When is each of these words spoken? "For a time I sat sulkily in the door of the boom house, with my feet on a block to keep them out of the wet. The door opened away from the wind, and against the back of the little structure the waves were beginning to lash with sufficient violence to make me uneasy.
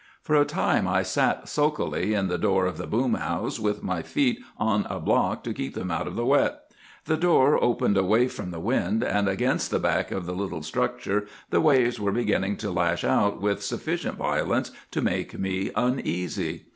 "For 0.23 0.35
a 0.35 0.45
time 0.45 0.87
I 0.87 1.03
sat 1.03 1.47
sulkily 1.47 2.15
in 2.15 2.27
the 2.27 2.39
door 2.39 2.65
of 2.65 2.79
the 2.79 2.87
boom 2.87 3.13
house, 3.13 3.59
with 3.59 3.83
my 3.83 4.01
feet 4.01 4.39
on 4.57 4.87
a 4.89 4.99
block 4.99 5.43
to 5.43 5.53
keep 5.53 5.75
them 5.75 5.91
out 5.91 6.07
of 6.07 6.15
the 6.15 6.25
wet. 6.25 6.59
The 7.05 7.17
door 7.17 7.63
opened 7.63 7.97
away 7.97 8.27
from 8.27 8.49
the 8.49 8.59
wind, 8.59 9.03
and 9.03 9.27
against 9.29 9.69
the 9.69 9.77
back 9.77 10.09
of 10.09 10.25
the 10.25 10.33
little 10.33 10.63
structure 10.63 11.27
the 11.51 11.61
waves 11.61 11.99
were 11.99 12.11
beginning 12.11 12.57
to 12.57 12.71
lash 12.71 13.03
with 13.39 13.61
sufficient 13.61 14.17
violence 14.17 14.71
to 14.89 15.01
make 15.03 15.37
me 15.37 15.69
uneasy. 15.75 16.65